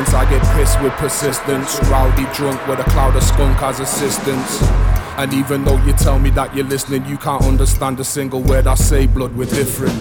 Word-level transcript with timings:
distance. 0.00 0.14
I 0.14 0.30
get 0.30 0.42
pissed 0.56 0.80
with 0.82 0.92
persistence. 0.94 1.80
Rowdy 1.88 2.24
drunk 2.34 2.66
with 2.66 2.80
a 2.80 2.90
cloud 2.90 3.16
of 3.16 3.22
skunk 3.22 3.60
as 3.62 3.80
assistance. 3.80 4.62
And 5.18 5.32
even 5.34 5.64
though 5.64 5.82
you 5.84 5.92
tell 5.92 6.18
me 6.18 6.30
that 6.30 6.54
you're 6.54 6.66
listening, 6.66 7.04
you 7.06 7.18
can't 7.18 7.42
understand 7.44 8.00
a 8.00 8.04
single 8.04 8.42
word 8.42 8.66
I 8.66 8.74
say, 8.74 9.06
blood, 9.06 9.36
we're 9.36 9.46
different. 9.46 10.00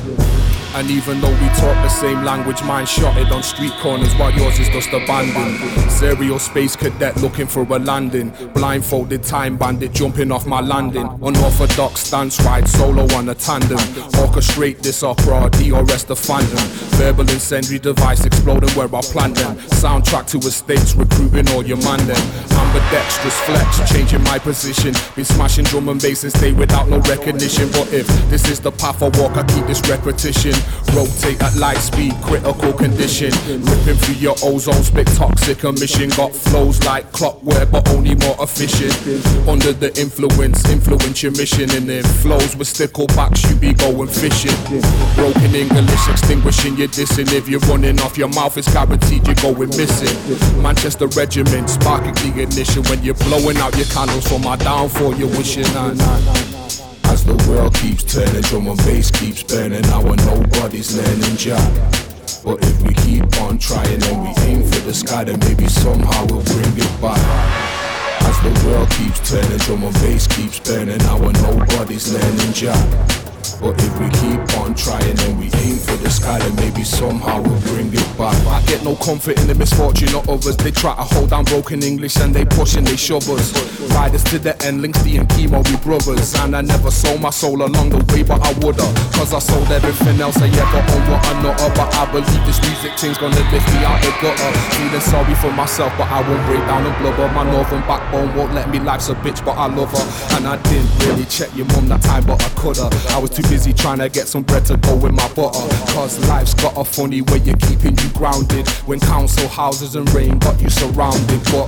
And 0.75 0.89
even 0.91 1.19
though 1.19 1.31
we 1.31 1.47
talk 1.49 1.75
the 1.83 1.89
same 1.89 2.23
language, 2.23 2.61
mine 2.63 2.85
shotted 2.85 3.31
on 3.31 3.41
street 3.41 3.73
corners 3.81 4.13
while 4.15 4.31
yours 4.31 4.59
is 4.59 4.69
just 4.69 4.89
abandoned. 4.89 5.91
Serial 5.91 6.37
space 6.37 6.75
cadet 6.75 7.17
looking 7.17 7.47
for 7.47 7.63
a 7.63 7.79
landing. 7.79 8.29
Blindfolded 8.53 9.23
time 9.23 9.57
bandit 9.57 9.93
jumping 9.93 10.31
off 10.31 10.45
my 10.45 10.61
landing. 10.61 11.07
Unorthodox 11.23 12.01
stance 12.01 12.39
ride 12.41 12.69
solo 12.69 13.03
on 13.15 13.29
a 13.29 13.35
tandem. 13.35 13.79
Orchestrate 14.21 14.79
this 14.79 15.01
opera, 15.01 15.49
DRS 15.49 16.03
the 16.03 16.15
phantom. 16.15 16.88
Verbal 16.99 17.29
incendiary 17.31 17.79
device 17.79 18.25
exploding 18.25 18.69
where 18.71 18.93
I 18.93 18.99
plant 18.99 19.37
them. 19.37 19.55
Soundtrack 19.79 20.27
to 20.31 20.37
estates 20.39 20.95
recruiting 20.95 21.47
all 21.55 21.63
your 21.65 21.77
man 21.77 22.05
them. 22.05 22.19
Ambidextrous 22.51 23.39
flex, 23.47 23.89
changing 23.89 24.21
my 24.23 24.37
position. 24.37 24.93
Been 25.15 25.23
smashing 25.23 25.63
drum 25.63 25.87
and 25.87 26.01
bass 26.01 26.25
and 26.25 26.33
stay 26.33 26.51
without 26.51 26.89
no 26.89 26.99
recognition. 27.07 27.71
But 27.71 27.93
if 27.93 28.05
this 28.29 28.49
is 28.49 28.59
the 28.59 28.73
path 28.73 29.01
I 29.01 29.07
walk, 29.17 29.37
I 29.37 29.43
keep 29.47 29.65
this 29.65 29.79
repetition. 29.89 30.51
Rotate 30.91 31.41
at 31.41 31.55
light 31.55 31.77
speed, 31.77 32.11
critical 32.21 32.73
condition. 32.73 33.31
Ripping 33.47 33.95
through 33.95 34.15
your 34.15 34.35
ozone, 34.43 34.83
spit 34.83 35.07
toxic 35.07 35.38
emission. 35.47 36.09
Got 36.09 36.33
flows 36.33 36.83
like 36.83 37.11
clockwork, 37.11 37.71
but 37.71 37.87
only 37.89 38.15
more 38.15 38.35
efficient. 38.39 38.93
Under 39.47 39.71
the 39.73 39.91
influence, 39.99 40.67
influence 40.69 41.23
your 41.23 41.31
mission. 41.33 41.69
And 41.71 41.87
then 41.87 42.03
flows 42.03 42.55
with 42.55 42.67
sticklebacks, 42.67 43.49
you 43.49 43.55
be 43.55 43.73
going 43.73 44.09
fishing. 44.09 44.55
Broken 45.15 45.55
English, 45.55 46.09
extinguishing 46.09 46.77
your 46.77 46.89
dissing. 46.89 47.31
If 47.33 47.47
you're 47.47 47.59
running 47.61 47.99
off 48.01 48.17
your 48.17 48.29
mouth, 48.29 48.57
it's 48.57 48.71
guaranteed 48.73 49.25
you're 49.27 49.35
going 49.35 49.69
missing. 49.69 50.61
Manchester 50.61 51.07
Regiment, 51.07 51.69
sparking 51.69 52.13
the 52.13 52.43
ignition. 52.43 52.83
When 52.83 53.03
you're 53.03 53.15
blowing 53.15 53.57
out 53.57 53.75
your 53.77 53.87
candles 53.87 54.27
for 54.27 54.39
my 54.39 54.55
downfall, 54.57 55.15
you're 55.15 55.29
wishing. 55.29 55.63
Nah. 55.73 55.93
As 57.05 57.25
the 57.25 57.35
world 57.49 57.73
keeps 57.75 58.03
turning, 58.03 58.41
drum 58.41 58.67
and 58.67 58.77
bass 58.79 59.09
keeps 59.11 59.43
burning. 59.43 59.81
Now 59.81 60.01
nobody's 60.01 60.95
learning 60.95 61.37
jack. 61.37 62.08
But 62.43 62.63
if 62.63 62.81
we 62.81 62.93
keep 62.93 63.23
on 63.41 63.57
trying 63.57 64.01
and 64.03 64.23
we 64.23 64.29
aim 64.43 64.63
for 64.63 64.79
the 64.79 64.93
sky, 64.93 65.23
then 65.25 65.39
maybe 65.39 65.67
somehow 65.67 66.25
we'll 66.27 66.43
bring 66.43 66.77
it 66.77 67.01
back. 67.01 67.19
As 68.21 68.39
the 68.41 68.67
world 68.67 68.89
keeps 68.91 69.29
turning, 69.29 69.57
drum 69.59 69.83
and 69.83 69.93
bass 69.95 70.27
keeps 70.27 70.59
burning. 70.59 70.97
Now 70.99 71.17
nobody's 71.17 72.13
learning 72.13 72.53
jack. 72.53 73.18
But 73.59 73.75
if 73.83 73.99
we 73.99 74.07
keep 74.23 74.39
on 74.63 74.73
trying 74.73 75.19
and 75.19 75.37
we 75.37 75.51
aim 75.59 75.75
for 75.75 75.97
the 75.99 76.09
sky, 76.09 76.39
then 76.39 76.55
maybe 76.55 76.83
somehow 76.83 77.41
we'll 77.41 77.59
bring 77.67 77.91
it 77.91 78.07
back. 78.17 78.35
I 78.47 78.63
get 78.65 78.83
no 78.85 78.95
comfort 78.95 79.37
in 79.37 79.47
the 79.47 79.55
misfortune 79.55 80.15
of 80.15 80.29
others. 80.29 80.55
They 80.55 80.71
try 80.71 80.95
to 80.95 81.03
hold 81.03 81.31
down 81.31 81.43
broken 81.43 81.83
English 81.83 82.15
and 82.17 82.33
they 82.33 82.45
push 82.45 82.75
and 82.75 82.87
they 82.87 82.95
shove 82.95 83.27
us. 83.29 83.51
Riders 83.91 84.23
to 84.31 84.39
the 84.39 84.55
end, 84.63 84.81
links 84.81 85.03
D 85.03 85.17
and 85.17 85.27
chemo, 85.27 85.59
we 85.67 85.75
brothers. 85.83 86.33
And 86.35 86.55
I 86.55 86.61
never 86.61 86.89
sold 86.89 87.19
my 87.19 87.31
soul 87.31 87.61
along 87.61 87.89
the 87.89 87.99
way, 88.15 88.23
but 88.23 88.39
I 88.39 88.53
woulda. 88.63 88.87
Cause 89.11 89.33
I 89.33 89.39
sold 89.39 89.67
everything 89.67 90.21
else 90.21 90.37
I 90.39 90.47
ever 90.47 90.79
owned, 90.95 91.11
what 91.11 91.19
I 91.27 91.43
know 91.43 91.51
But 91.75 91.91
I 91.99 92.07
believe 92.11 92.43
this 92.47 92.63
music 92.63 92.95
thing's 92.95 93.17
gonna 93.17 93.35
lift 93.51 93.67
me 93.75 93.83
out 93.83 93.99
the 93.99 94.15
gutter. 94.23 94.51
Feeling 94.79 95.03
sorry 95.03 95.35
for 95.35 95.51
myself, 95.51 95.91
but 95.99 96.07
I 96.07 96.23
won't 96.23 96.45
break 96.47 96.63
down 96.63 96.87
and 96.87 96.95
blubber. 97.03 97.27
My 97.35 97.43
northern 97.43 97.81
backbone 97.83 98.33
won't 98.39 98.53
let 98.53 98.69
me. 98.69 98.79
Life's 98.79 99.09
a 99.09 99.15
bitch, 99.15 99.43
but 99.43 99.59
I 99.59 99.67
love 99.67 99.91
her. 99.91 100.37
And 100.37 100.47
I 100.47 100.55
didn't 100.63 100.87
really 101.03 101.25
check 101.25 101.51
your 101.59 101.67
mum 101.75 101.89
that 101.89 102.01
time, 102.03 102.23
but 102.23 102.39
I 102.39 102.47
coulda. 102.55 102.87
I 103.11 103.19
was 103.19 103.31
too 103.31 103.48
busy 103.49 103.73
trying 103.73 103.97
to 103.97 104.07
get 104.07 104.27
some 104.27 104.43
bread 104.43 104.63
to 104.67 104.77
go 104.77 104.95
with 104.95 105.11
my 105.11 105.27
butter. 105.33 105.67
Cause 105.91 106.19
life's 106.29 106.53
got 106.53 106.77
a 106.77 106.83
funny 106.85 107.21
way 107.21 107.37
of 107.49 107.59
keeping 107.59 107.97
you 107.97 108.09
grounded. 108.13 108.67
When 108.85 108.99
council 108.99 109.47
houses 109.47 109.95
and 109.95 110.07
rain 110.13 110.37
got 110.39 110.61
you 110.61 110.69
surrounded. 110.69 111.41
But 111.51 111.67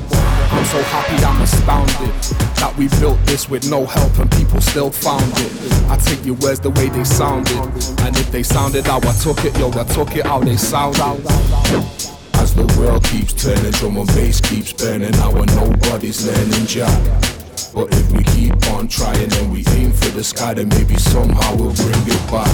I'm 0.54 0.66
so 0.66 0.82
happy 0.84 1.24
I'm 1.26 1.42
astounded 1.42 2.14
that 2.62 2.74
we 2.78 2.88
built 3.00 3.18
this 3.26 3.50
with 3.50 3.70
no 3.70 3.86
help 3.86 4.18
and 4.20 4.32
people 4.32 4.62
still 4.62 4.92
found 4.92 5.34
it. 5.38 5.52
I 5.90 5.98
take 5.98 6.24
your 6.24 6.36
words 6.36 6.60
the 6.60 6.70
way 6.70 6.90
they 6.90 7.04
sounded. 7.04 7.58
And 8.06 8.16
if 8.16 8.32
they 8.32 8.44
sounded 8.44 8.86
how 8.86 9.00
I 9.00 9.14
took 9.14 9.44
it, 9.44 9.58
yo, 9.58 9.70
I 9.72 9.84
took 9.86 10.16
it 10.16 10.26
how 10.26 10.40
they 10.40 10.58
sound 10.58 11.00
out. 11.00 11.20
As 12.36 12.54
the 12.54 12.66
world 12.80 13.04
keeps 13.04 13.34
turning, 13.34 13.72
drum 13.72 13.98
and 13.98 14.08
bass 14.08 14.40
keeps 14.40 14.74
burning, 14.74 15.12
now 15.12 15.36
and 15.36 15.56
nobody's 15.56 16.26
learning 16.26 16.66
jack. 16.68 17.41
But 17.74 17.88
if 17.94 18.12
we 18.12 18.24
keep 18.36 18.52
on 18.76 18.90
trying 18.90 19.32
and 19.32 19.52
we 19.52 19.64
aim 19.80 19.92
for 19.92 20.12
the 20.12 20.24
sky, 20.24 20.54
then 20.54 20.68
maybe 20.70 20.98
somehow 20.98 21.56
we'll 21.56 21.74
bring 21.76 22.04
it 22.04 22.24
back. 22.28 22.52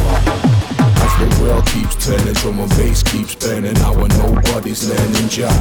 As 0.77 1.13
the 1.17 1.41
world 1.41 1.65
keeps 1.65 1.97
turning, 2.05 2.33
drum 2.35 2.59
and 2.59 2.69
bass 2.77 3.01
keeps 3.01 3.33
burning, 3.33 3.73
and 3.73 4.13
nobody's 4.13 4.87
learning 4.87 5.27
jack. 5.27 5.57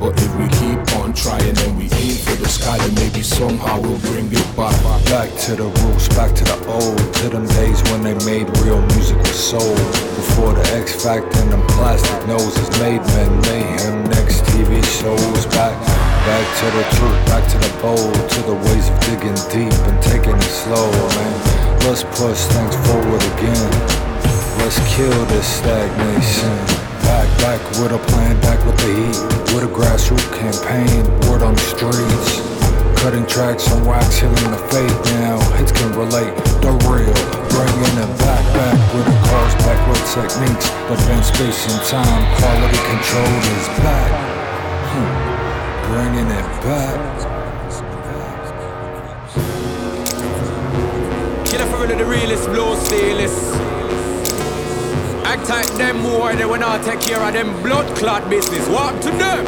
But 0.00 0.16
if 0.16 0.32
we 0.40 0.48
keep 0.56 0.80
on 0.96 1.12
trying 1.12 1.58
and 1.60 1.76
we 1.76 1.92
aim 1.92 2.16
for 2.24 2.36
the 2.40 2.48
sky, 2.48 2.78
then 2.78 2.94
maybe 2.94 3.20
somehow 3.20 3.82
we'll 3.82 4.00
bring 4.00 4.32
it 4.32 4.56
back. 4.56 4.72
Back 5.12 5.28
to 5.44 5.56
the 5.56 5.68
roots, 5.84 6.08
back 6.16 6.34
to 6.36 6.44
the 6.44 6.56
old, 6.64 6.96
to 7.20 7.28
them 7.28 7.46
days 7.60 7.82
when 7.92 8.02
they 8.02 8.16
made 8.24 8.48
real 8.64 8.80
music 8.96 9.18
with 9.18 9.36
soul. 9.36 9.76
Before 10.16 10.54
the 10.54 10.64
X 10.72 11.04
Factor 11.04 11.38
and 11.40 11.52
them 11.52 11.66
plastic 11.76 12.26
noses 12.26 12.70
made 12.80 13.04
men 13.12 13.40
mayhem. 13.42 14.04
Next 14.08 14.40
TV 14.48 14.80
shows 14.80 15.44
back 15.52 16.09
Back 16.28 16.46
to 16.60 16.66
the 16.76 16.84
truth, 16.96 17.20
back 17.26 17.44
to 17.48 17.58
the 17.58 17.72
bold, 17.80 18.12
to 18.12 18.40
the 18.44 18.54
ways 18.68 18.86
of 18.92 18.96
digging 19.08 19.40
deep 19.48 19.72
and 19.88 19.96
taking 20.02 20.36
it 20.36 20.52
slow, 20.52 20.92
man. 21.16 21.80
Let's 21.88 22.04
push 22.04 22.44
things 22.52 22.76
forward 22.86 23.24
again. 23.34 23.72
Let's 24.60 24.76
kill 24.94 25.16
this 25.32 25.48
stagnation. 25.48 26.52
Back, 27.08 27.26
back 27.40 27.60
with 27.80 27.96
a 27.96 27.98
plan, 28.12 28.38
back 28.42 28.60
with 28.66 28.76
the 28.84 28.92
heat. 28.92 29.18
With 29.56 29.64
a 29.64 29.72
grassroots 29.72 30.28
campaign, 30.36 31.08
word 31.24 31.42
on 31.42 31.54
the 31.54 31.64
streets. 31.64 32.44
Cutting 33.00 33.26
tracks 33.26 33.72
on 33.72 33.86
wax, 33.86 34.18
healing 34.18 34.52
the 34.52 34.60
faith 34.68 34.96
now. 35.16 35.40
Hits 35.56 35.72
can 35.72 35.90
relate, 35.96 36.36
the 36.60 36.72
real. 36.84 37.16
Bringing 37.48 37.96
it 37.96 38.12
back, 38.20 38.44
back 38.52 38.76
with 38.92 39.08
a 39.08 39.16
cause, 39.24 39.54
back 39.64 39.80
with 39.88 40.04
techniques. 40.12 40.68
Advanced 40.92 41.32
space 41.32 41.64
and 41.72 41.80
time, 41.88 42.22
quality 42.36 42.78
control 42.92 43.34
is 43.56 43.66
back. 43.80 44.39
Bringing 45.90 46.30
it 46.30 46.48
back. 46.62 46.98
Killer 51.44 51.66
for 51.66 51.82
real, 51.82 51.98
the 51.98 52.04
realest, 52.04 52.46
blow 52.46 52.76
steelers. 52.76 53.34
Act 55.26 55.48
like 55.48 55.66
them 55.74 55.98
more, 55.98 56.32
they 56.36 56.44
will 56.44 56.60
not 56.60 56.84
take 56.84 57.00
care 57.00 57.20
of 57.20 57.32
them 57.32 57.60
blood 57.64 57.90
clot 57.96 58.30
business. 58.30 58.68
Walk 58.68 59.00
to 59.00 59.10
them. 59.10 59.44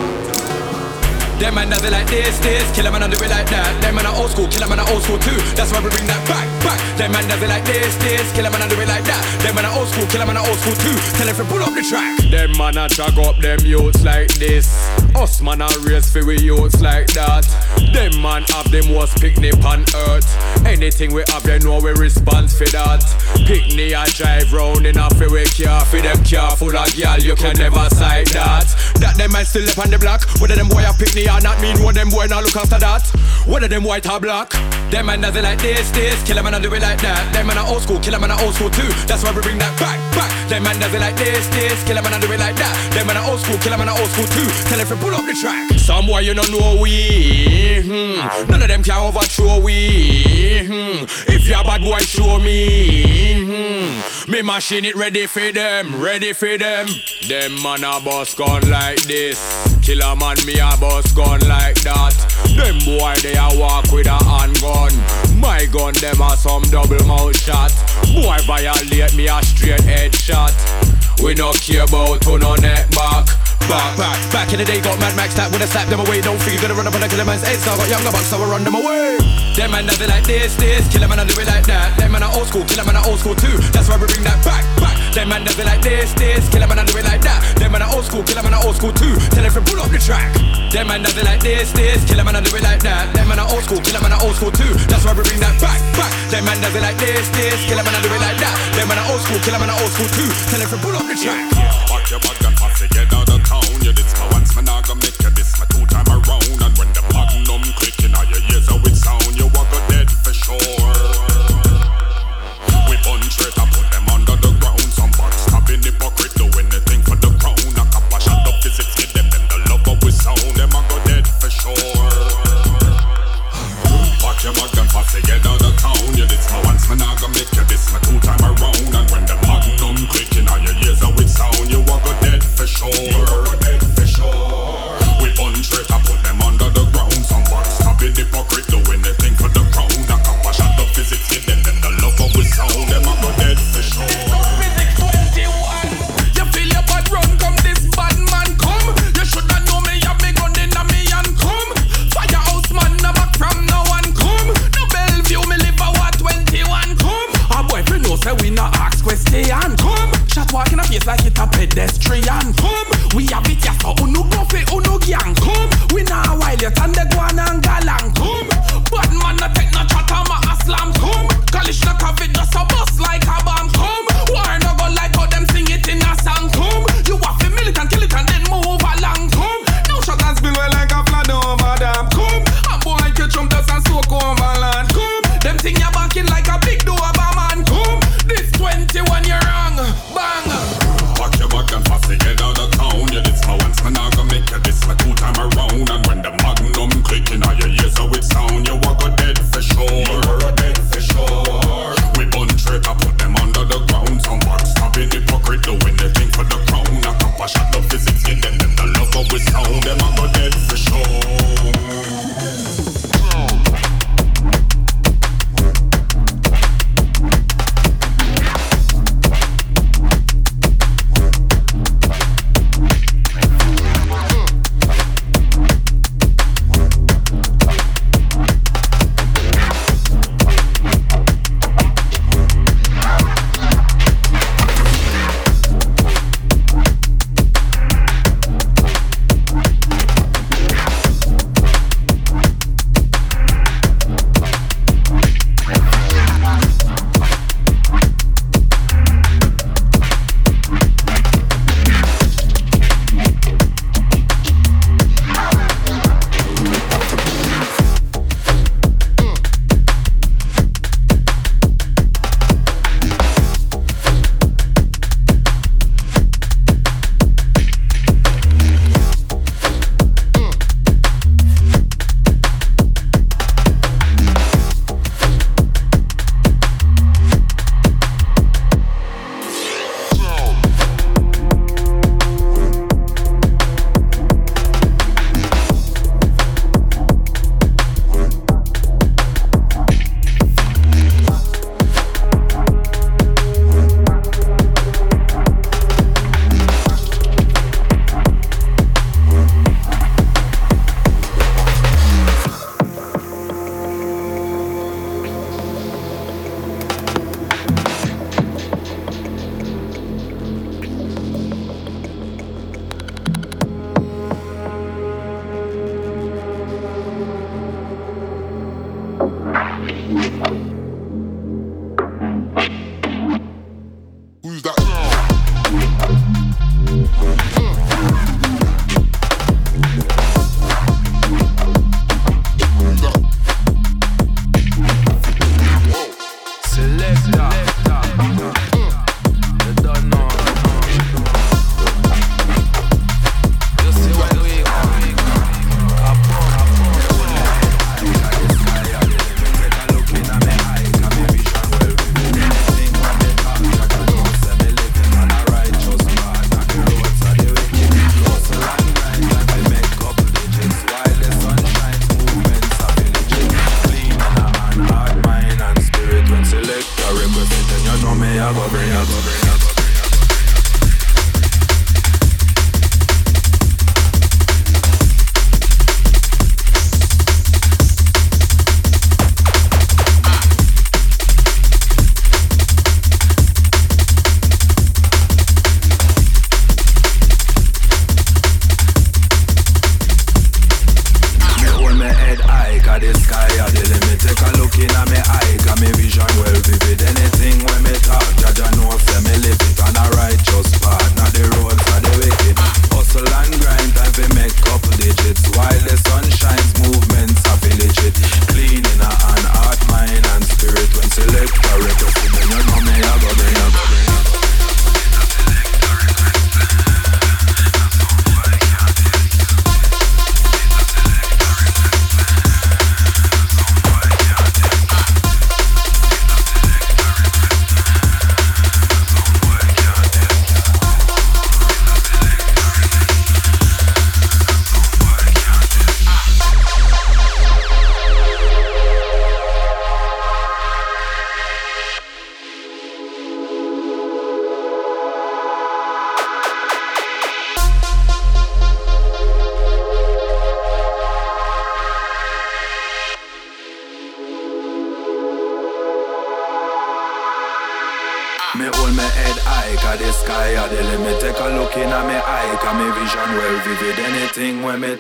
Them 1.39 1.55
man 1.55 1.71
does 1.71 1.85
it 1.85 1.93
like 1.93 2.09
this, 2.09 2.37
this. 2.41 2.67
Kill 2.75 2.87
a 2.87 2.91
man 2.91 3.05
and 3.05 3.13
do 3.13 3.19
it 3.23 3.31
like 3.31 3.49
that. 3.51 3.71
Them 3.81 3.95
man 3.95 4.07
are 4.07 4.17
old 4.19 4.31
school, 4.31 4.49
kill 4.49 4.63
a 4.65 4.69
man 4.69 4.81
are 4.81 4.91
old 4.91 5.03
school 5.03 5.19
too. 5.19 5.39
That's 5.55 5.71
why 5.71 5.79
we 5.79 5.91
bring 5.91 6.07
that 6.07 6.27
back, 6.27 6.47
back. 6.67 6.79
Them 6.99 7.13
man 7.13 7.27
does 7.29 7.41
it 7.41 7.49
like 7.49 7.65
this, 7.65 7.95
this. 8.03 8.33
Kill 8.35 8.47
a 8.47 8.51
man 8.51 8.63
and 8.63 8.71
do 8.71 8.79
it 8.83 8.89
like 8.89 9.05
that. 9.07 9.23
Them 9.47 9.55
man 9.55 9.67
are 9.67 9.79
old 9.79 9.87
school, 9.95 10.07
kill 10.11 10.23
a 10.23 10.27
man 10.27 10.37
are 10.39 10.47
old 10.47 10.59
school 10.59 10.75
too. 10.75 10.99
Tell 11.19 11.27
him 11.27 11.37
to 11.39 11.45
pull 11.47 11.63
up 11.63 11.75
the 11.75 11.87
track. 11.87 12.19
Them 12.35 12.51
man 12.59 12.79
a 12.79 12.89
track 12.89 13.15
up 13.19 13.39
them 13.39 13.63
youths 13.63 14.03
like 14.03 14.31
this. 14.43 14.67
Us 15.15 15.41
man 15.41 15.61
a 15.61 15.69
race 15.83 16.11
for 16.11 16.25
we 16.25 16.39
youths 16.39 16.81
like 16.81 17.07
that. 17.15 17.47
Them 17.93 18.21
man 18.23 18.43
have 18.49 18.71
them 18.71 18.95
was 18.95 19.13
picnic 19.15 19.55
on 19.65 19.85
earth. 20.09 20.27
Anything 20.67 21.13
we 21.13 21.23
have, 21.29 21.47
you 21.47 21.59
know 21.61 21.81
we 21.81 21.93
respond 21.93 22.51
for 22.51 22.65
that. 22.73 23.05
Picnic 23.47 23.93
a 23.93 24.05
drive 24.11 24.53
round 24.53 24.87
in 24.87 24.99
a 24.99 25.09
freeway 25.15 25.45
car. 25.45 25.85
For 25.85 26.01
them 26.01 26.25
car 26.25 26.57
full 26.57 26.77
of 26.77 26.97
girl, 26.97 27.19
you 27.19 27.37
can 27.37 27.57
never 27.57 27.89
sight 27.91 28.33
that. 28.33 28.67
That 29.01 29.17
them 29.17 29.33
man 29.33 29.45
still 29.45 29.69
up 29.69 29.79
on 29.79 29.91
the 29.91 29.99
block. 29.99 30.27
Whether 30.41 30.57
them 30.57 30.69
boy 30.69 30.83
a 30.83 30.93
picnic 30.93 31.29
or 31.31 31.41
not 31.41 31.61
mean 31.61 31.79
what 31.83 31.95
them 31.95 32.11
boy 32.11 32.27
now 32.27 32.41
look 32.41 32.57
after 32.57 32.79
that. 32.79 33.07
Whether 33.47 33.69
them 33.69 33.85
white 33.85 34.09
or 34.09 34.19
black. 34.19 34.51
Them 34.93 35.07
man 35.07 35.25
it 35.25 35.33
like 35.41 35.57
this, 35.61 35.91
this. 35.93 36.21
Kill 36.29 36.37
a 36.37 36.43
man 36.43 36.61
do 36.61 36.69
it 36.69 36.85
like 36.85 37.01
that. 37.01 37.33
Them 37.33 37.49
man 37.49 37.57
are 37.57 37.65
old 37.65 37.81
school, 37.81 37.99
kill 38.01 38.13
a 38.13 38.21
man 38.21 38.31
old 38.45 38.53
school 38.53 38.69
too. 38.69 38.93
That's 39.09 39.25
why 39.25 39.33
we 39.33 39.41
bring 39.41 39.57
that 39.57 39.73
back, 39.81 39.97
back. 40.13 40.29
Them 40.53 40.69
man 40.69 40.77
it 40.77 40.93
like 41.01 41.17
this, 41.17 41.49
this. 41.49 41.81
Kill 41.89 41.97
a 41.97 42.03
man 42.05 42.21
do 42.21 42.29
it 42.29 42.37
like 42.37 42.57
that. 42.61 42.77
Them 42.93 43.09
man 43.09 43.17
are 43.17 43.25
old 43.25 43.41
school, 43.41 43.57
kill 43.65 43.73
a 43.73 43.79
man 43.81 43.89
old 43.89 44.05
school 44.13 44.29
too. 44.29 44.45
Tell 44.69 44.77
you 44.77 44.85
pull 45.03 45.15
up 45.15 45.27
the 45.27 45.35
track. 45.35 45.71
Some 45.79 46.07
boy 46.07 46.21
you 46.21 46.33
don't 46.33 46.51
know 46.53 46.81
we. 46.81 47.83
Hmm. 47.83 48.51
None 48.51 48.63
of 48.63 48.69
them 48.69 48.83
can 48.83 49.03
overthrow 49.03 49.59
we. 49.59 50.65
Hmm. 50.65 51.05
If 51.27 51.49
you're 51.49 51.61
a 51.61 51.65
bad 51.65 51.83
boy, 51.83 51.99
show 51.99 52.39
me. 52.39 53.43
Hmm. 53.45 54.31
Me 54.31 54.43
machine 54.43 54.85
it 54.85 54.95
ready 54.95 55.27
for 55.27 55.51
them, 55.51 56.01
ready 56.01 56.33
for 56.33 56.57
them. 56.57 56.87
Them 57.29 57.61
man 57.63 57.83
a 57.83 58.01
boss 58.01 58.35
gone 58.35 58.71
like 58.71 59.03
this. 59.03 59.39
Kill 59.83 60.01
a 60.01 60.15
man, 60.15 60.37
me 60.47 60.55
a 60.61 60.71
boss 60.79 61.11
gun 61.13 61.41
like 61.49 61.75
that. 61.83 62.15
Them 62.55 62.79
boy 62.87 63.15
they 63.23 63.35
a 63.35 63.51
walk 63.59 63.91
with 63.91 64.07
a 64.07 64.19
handgun. 64.23 64.95
My 65.41 65.67
gun 65.67 65.95
them 65.95 66.23
a 66.23 66.37
some 66.37 66.63
double 66.71 67.05
mouth 67.05 67.37
shot. 67.37 67.75
Boy 68.15 68.39
violate 68.47 69.15
me 69.17 69.27
a 69.27 69.43
straight 69.43 69.83
head 69.83 70.15
shot. 70.15 70.55
We 71.21 71.35
no 71.35 71.53
care 71.53 71.83
about 71.83 72.23
who 72.23 72.39
no 72.39 72.55
neck 72.55 72.89
back 72.93 73.42
back, 73.71 73.95
back. 73.97 74.19
Back 74.33 74.53
in 74.53 74.59
the 74.59 74.67
day, 74.67 74.81
got 74.81 74.99
Mad 74.99 75.15
Max 75.15 75.35
that 75.39 75.51
would 75.53 75.61
have 75.61 75.71
slapped 75.71 75.91
them 75.91 76.01
away. 76.01 76.21
Don't 76.21 76.33
No 76.33 76.41
fear, 76.41 76.57
gonna 76.65 76.73
run 76.73 76.89
up 76.89 76.97
on 76.97 77.05
a 77.05 77.09
killer 77.13 77.29
man's 77.29 77.45
head. 77.45 77.61
So 77.61 77.77
I 77.77 77.77
got 77.77 77.89
younger 77.93 78.09
bucks, 78.09 78.33
so 78.33 78.41
I 78.41 78.49
run 78.49 78.65
them 78.65 78.73
away. 78.73 79.21
Them 79.53 79.69
man 79.69 79.85
never 79.85 80.09
like 80.09 80.25
this, 80.25 80.57
this. 80.57 80.89
Killer 80.89 81.05
man, 81.05 81.21
I 81.21 81.29
do 81.29 81.37
it 81.37 81.45
like 81.45 81.69
that. 81.69 81.93
Them 82.01 82.17
man 82.17 82.25
are 82.25 82.33
old 82.33 82.49
school, 82.49 82.65
killer 82.65 82.89
man 82.89 82.97
are 82.97 83.05
old 83.05 83.21
school 83.21 83.37
too. 83.37 83.53
That's 83.69 83.85
why 83.85 84.01
we 84.01 84.09
bring 84.09 84.25
that 84.25 84.41
back, 84.41 84.65
back. 84.81 84.97
Them 85.13 85.29
man 85.29 85.45
never 85.45 85.61
like 85.61 85.85
this, 85.85 86.17
this. 86.17 86.49
Killer 86.49 86.65
man, 86.65 86.81
I 86.81 86.89
do 86.89 86.97
it 86.97 87.05
like 87.05 87.21
that. 87.21 87.45
Them 87.61 87.77
man 87.77 87.85
are 87.85 87.93
old 87.93 88.09
school, 88.09 88.25
killer 88.25 88.41
man 88.41 88.57
are 88.57 88.65
old 88.65 88.81
school 88.81 88.97
too. 88.97 89.13
Tell 89.29 89.45
everyone 89.45 89.69
pull 89.69 89.81
up 89.85 89.93
the 89.93 90.01
track. 90.01 90.33
Them 90.73 90.89
man 90.89 91.05
never 91.05 91.21
like 91.21 91.45
this, 91.45 91.69
this. 91.77 92.01
Killer 92.09 92.25
man, 92.25 92.33
I 92.33 92.41
do 92.41 92.49
it 92.57 92.65
like 92.65 92.81
that. 92.81 93.13
Them 93.13 93.29
man 93.29 93.45
are 93.45 93.51
old 93.53 93.61
school, 93.69 93.85
killer 93.85 94.01
man 94.01 94.17
are 94.17 94.25
old 94.25 94.41
school 94.41 94.57
too. 94.57 94.73
That's 94.89 95.05
why 95.05 95.13
we 95.13 95.21
bring 95.21 95.41
that 95.45 95.53
back, 95.61 95.85
back. 96.01 96.13
Them 96.33 96.49
man 96.49 96.57
never 96.65 96.81
like 96.81 96.97
this, 96.97 97.29
this. 97.37 97.61
Killer 97.69 97.85
man, 97.85 97.93
I 97.93 98.01
do 98.01 98.09
it 98.09 98.25
like 98.25 98.41
that. 98.41 98.57
Them 98.73 98.89
man 98.89 99.05
are 99.05 99.09
old 99.13 99.21
school, 99.21 99.41
killer 99.45 99.61
man 99.61 99.69
are 99.69 99.77
old 99.85 99.93
school 99.93 100.09
too. 100.17 100.33
Tell 100.49 100.65
everyone 100.65 100.81
pull 100.81 100.97
up 100.97 101.05
the 101.05 101.17
track. 101.21 101.52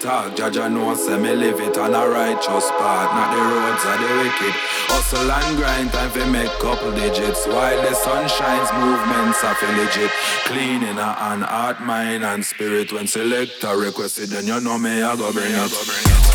Jaja 0.03 0.69
know 0.73 0.95
say 0.97 1.17
me 1.17 1.33
live 1.35 1.61
it 1.61 1.79
on 1.79 1.95
a 1.95 2.09
righteous 2.09 2.71
path, 2.73 3.11
not 3.15 3.31
the 3.31 3.41
roads 3.41 3.85
of 3.87 3.99
the 4.03 4.15
wicked. 4.19 4.55
Hustle 4.91 5.31
and 5.31 5.57
grind, 5.57 5.93
time 5.93 6.11
fi 6.11 6.29
make 6.29 6.51
couple 6.59 6.91
digits. 6.91 7.47
While 7.47 7.81
the 7.83 7.95
sun 7.95 8.29
shines, 8.29 8.73
movements 8.73 9.45
are 9.45 9.55
legit. 9.77 10.11
Clean 10.47 10.83
in 10.83 10.99
a 10.99 11.13
hand, 11.13 11.45
heart, 11.45 11.81
mind 11.83 12.25
and 12.25 12.45
spirit. 12.45 12.93
When 12.93 13.07
selector 13.07 13.77
request 13.77 14.19
it, 14.19 14.31
then 14.31 14.47
you 14.47 14.61
know 14.61 14.77
me 14.77 15.03
I 15.03 15.15
go 15.15 15.33
bring 15.33 15.53
it. 15.53 16.32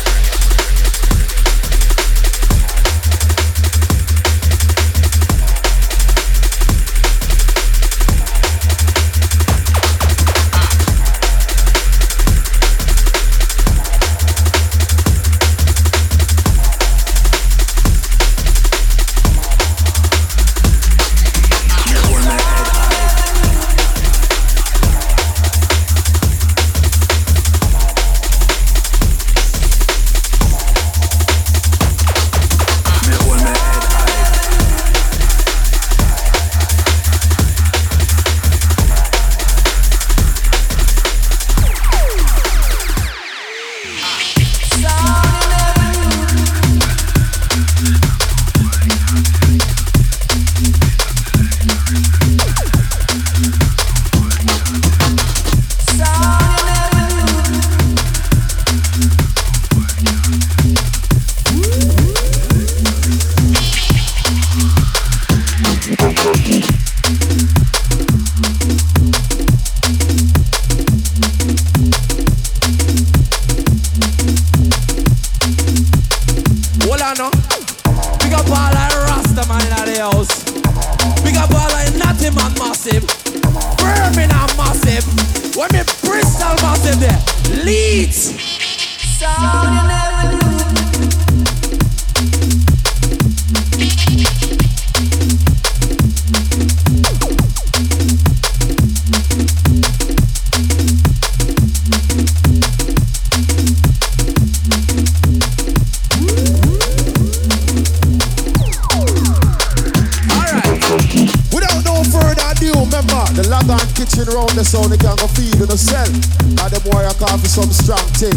Log 113.48 113.70
on 113.70 113.80
kitchen 113.96 114.28
round 114.28 114.52
the 114.52 114.62
sound, 114.62 114.92
they 114.92 115.00
can't 115.00 115.18
go 115.18 115.26
feed 115.32 115.56
in 115.56 115.64
the 115.64 115.78
cell. 115.78 116.04
And 116.04 116.68
them 116.68 116.84
warrior 116.84 117.16
call 117.16 117.32
for 117.40 117.48
some 117.48 117.72
strong 117.72 118.04
thing. 118.20 118.36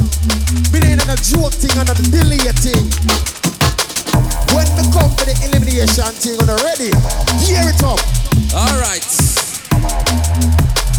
Me 0.71 0.79
ain't 0.87 1.03
on 1.03 1.11
a 1.11 1.19
joke 1.19 1.51
thing, 1.51 1.75
and 1.75 1.91
a 1.91 1.95
delay 2.07 2.39
thing. 2.63 2.87
When 4.55 4.63
me 4.79 4.87
come 4.95 5.11
for 5.11 5.27
the 5.27 5.35
elimination 5.43 6.15
thing 6.15 6.39
on 6.39 6.47
the 6.47 6.55
ready, 6.63 6.95
hear 7.43 7.67
it 7.67 7.83
up. 7.83 7.99
Alright. 8.55 9.03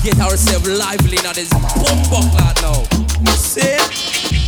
Get 0.05 0.21
ourselves 0.21 0.69
lively 0.69 1.17
now, 1.25 1.33
this 1.33 1.49
bum 1.81 1.97
buck 2.13 2.29
lad 2.37 2.61
now. 2.61 2.85
You 3.25 3.33
see? 3.33 4.42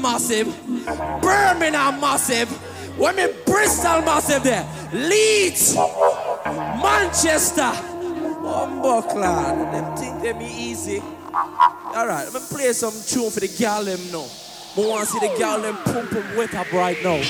Massive. 0.00 0.46
Birmingham 1.20 2.00
massive. 2.00 2.50
Me 2.98 3.26
Bristol 3.44 4.02
massive 4.02 4.42
there. 4.42 4.66
Leeds. 4.92 5.74
Manchester. 6.46 7.72
Bumbleclan. 8.42 9.72
Them 9.72 9.96
think 9.96 10.22
they 10.22 10.32
be 10.32 10.46
easy. 10.46 11.02
Alright, 11.94 12.32
let 12.32 12.32
me 12.32 12.40
play 12.48 12.72
some 12.72 12.94
tune 13.06 13.30
for 13.30 13.40
the 13.40 13.48
gal 13.58 13.84
them 13.84 14.00
now. 14.10 14.26
I 14.76 14.80
want 14.80 15.06
to 15.06 15.12
see 15.12 15.18
the 15.18 15.34
gal 15.38 15.60
them 15.60 15.76
pump 15.84 16.10
pump 16.10 16.36
wet 16.36 16.54
up 16.54 16.72
right 16.72 17.02
now. 17.02 17.20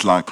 Like 0.00 0.31